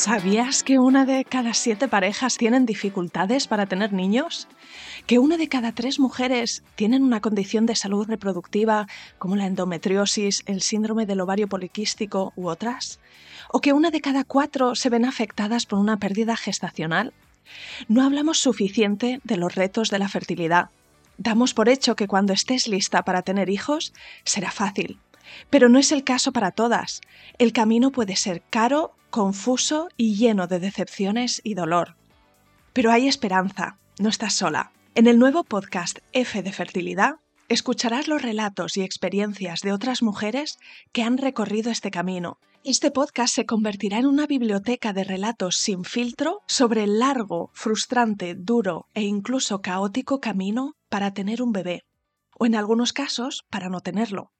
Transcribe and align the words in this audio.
¿Sabías 0.00 0.62
que 0.62 0.78
una 0.78 1.04
de 1.04 1.26
cada 1.26 1.52
siete 1.52 1.86
parejas 1.86 2.38
tienen 2.38 2.64
dificultades 2.64 3.46
para 3.46 3.66
tener 3.66 3.92
niños? 3.92 4.48
¿Que 5.06 5.18
una 5.18 5.36
de 5.36 5.50
cada 5.50 5.72
tres 5.72 6.00
mujeres 6.00 6.62
tienen 6.74 7.02
una 7.02 7.20
condición 7.20 7.66
de 7.66 7.76
salud 7.76 8.08
reproductiva 8.08 8.88
como 9.18 9.36
la 9.36 9.44
endometriosis, 9.44 10.42
el 10.46 10.62
síndrome 10.62 11.04
del 11.04 11.20
ovario 11.20 11.48
poliquístico 11.48 12.32
u 12.34 12.48
otras? 12.48 12.98
¿O 13.50 13.60
que 13.60 13.74
una 13.74 13.90
de 13.90 14.00
cada 14.00 14.24
cuatro 14.24 14.74
se 14.74 14.88
ven 14.88 15.04
afectadas 15.04 15.66
por 15.66 15.78
una 15.78 15.98
pérdida 15.98 16.34
gestacional? 16.34 17.12
No 17.86 18.02
hablamos 18.02 18.38
suficiente 18.38 19.20
de 19.24 19.36
los 19.36 19.54
retos 19.54 19.90
de 19.90 19.98
la 19.98 20.08
fertilidad. 20.08 20.70
Damos 21.18 21.52
por 21.52 21.68
hecho 21.68 21.94
que 21.94 22.08
cuando 22.08 22.32
estés 22.32 22.68
lista 22.68 23.02
para 23.02 23.20
tener 23.20 23.50
hijos 23.50 23.92
será 24.24 24.50
fácil, 24.50 24.98
pero 25.50 25.68
no 25.68 25.78
es 25.78 25.92
el 25.92 26.04
caso 26.04 26.32
para 26.32 26.52
todas. 26.52 27.02
El 27.36 27.52
camino 27.52 27.90
puede 27.90 28.16
ser 28.16 28.42
caro, 28.48 28.94
confuso 29.10 29.88
y 29.96 30.14
lleno 30.14 30.46
de 30.46 30.60
decepciones 30.60 31.40
y 31.44 31.54
dolor. 31.54 31.96
Pero 32.72 32.92
hay 32.92 33.08
esperanza, 33.08 33.78
no 33.98 34.08
estás 34.08 34.34
sola. 34.34 34.72
En 34.94 35.06
el 35.06 35.18
nuevo 35.18 35.44
podcast 35.44 35.98
F 36.12 36.42
de 36.42 36.52
Fertilidad 36.52 37.16
escucharás 37.48 38.06
los 38.06 38.22
relatos 38.22 38.76
y 38.76 38.82
experiencias 38.82 39.60
de 39.60 39.72
otras 39.72 40.02
mujeres 40.02 40.58
que 40.92 41.02
han 41.02 41.18
recorrido 41.18 41.70
este 41.70 41.90
camino. 41.90 42.38
Este 42.62 42.90
podcast 42.90 43.34
se 43.34 43.46
convertirá 43.46 43.98
en 43.98 44.06
una 44.06 44.26
biblioteca 44.26 44.92
de 44.92 45.02
relatos 45.02 45.56
sin 45.56 45.84
filtro 45.84 46.42
sobre 46.46 46.84
el 46.84 46.98
largo, 46.98 47.50
frustrante, 47.54 48.34
duro 48.34 48.86
e 48.94 49.02
incluso 49.02 49.62
caótico 49.62 50.20
camino 50.20 50.76
para 50.88 51.12
tener 51.12 51.42
un 51.42 51.52
bebé, 51.52 51.84
o 52.38 52.46
en 52.46 52.54
algunos 52.54 52.92
casos 52.92 53.44
para 53.50 53.68
no 53.68 53.80
tenerlo. 53.80 54.30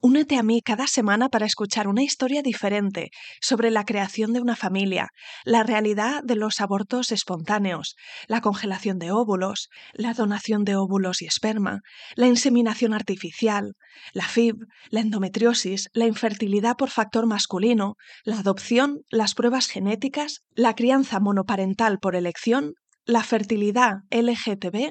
Únete 0.00 0.36
a 0.36 0.44
mí 0.44 0.62
cada 0.62 0.86
semana 0.86 1.28
para 1.28 1.44
escuchar 1.44 1.88
una 1.88 2.04
historia 2.04 2.40
diferente 2.40 3.10
sobre 3.40 3.72
la 3.72 3.84
creación 3.84 4.32
de 4.32 4.40
una 4.40 4.54
familia, 4.54 5.08
la 5.44 5.64
realidad 5.64 6.22
de 6.22 6.36
los 6.36 6.60
abortos 6.60 7.10
espontáneos, 7.10 7.96
la 8.28 8.40
congelación 8.40 9.00
de 9.00 9.10
óvulos, 9.10 9.68
la 9.94 10.14
donación 10.14 10.62
de 10.64 10.76
óvulos 10.76 11.20
y 11.20 11.26
esperma, 11.26 11.80
la 12.14 12.28
inseminación 12.28 12.94
artificial, 12.94 13.72
la 14.12 14.28
FIB, 14.28 14.66
la 14.90 15.00
endometriosis, 15.00 15.88
la 15.92 16.06
infertilidad 16.06 16.76
por 16.76 16.90
factor 16.90 17.26
masculino, 17.26 17.96
la 18.22 18.38
adopción, 18.38 19.00
las 19.10 19.34
pruebas 19.34 19.66
genéticas, 19.66 20.42
la 20.54 20.76
crianza 20.76 21.18
monoparental 21.18 21.98
por 21.98 22.14
elección, 22.14 22.74
la 23.04 23.24
fertilidad 23.24 24.02
LGTB, 24.12 24.90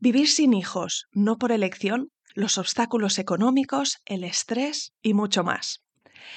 vivir 0.00 0.28
sin 0.28 0.52
hijos 0.52 1.06
no 1.12 1.36
por 1.36 1.52
elección 1.52 2.08
los 2.38 2.56
obstáculos 2.56 3.18
económicos, 3.18 3.98
el 4.06 4.22
estrés 4.22 4.92
y 5.02 5.12
mucho 5.12 5.42
más. 5.42 5.82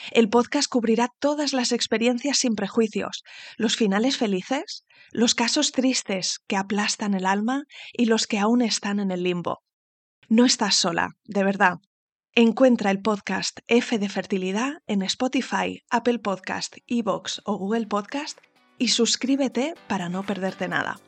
El 0.09 0.29
podcast 0.29 0.67
cubrirá 0.67 1.09
todas 1.19 1.53
las 1.53 1.71
experiencias 1.71 2.39
sin 2.39 2.55
prejuicios, 2.55 3.23
los 3.55 3.75
finales 3.75 4.17
felices, 4.17 4.83
los 5.11 5.35
casos 5.35 5.71
tristes 5.71 6.39
que 6.47 6.57
aplastan 6.57 7.13
el 7.13 7.27
alma 7.27 7.65
y 7.93 8.05
los 8.05 8.25
que 8.25 8.39
aún 8.39 8.63
están 8.63 8.99
en 8.99 9.11
el 9.11 9.21
limbo. 9.21 9.61
No 10.27 10.43
estás 10.43 10.73
sola, 10.73 11.11
de 11.25 11.43
verdad. 11.43 11.75
Encuentra 12.33 12.89
el 12.89 13.01
podcast 13.01 13.59
F 13.67 13.99
de 13.99 14.09
Fertilidad 14.09 14.79
en 14.87 15.03
Spotify, 15.03 15.83
Apple 15.91 16.17
Podcast, 16.17 16.77
Evox 16.87 17.43
o 17.45 17.57
Google 17.59 17.85
Podcast 17.85 18.39
y 18.79 18.87
suscríbete 18.87 19.75
para 19.87 20.09
no 20.09 20.23
perderte 20.23 20.67
nada. 20.67 20.99